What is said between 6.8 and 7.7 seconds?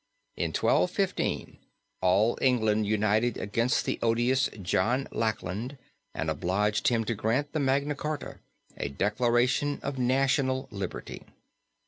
him to grant the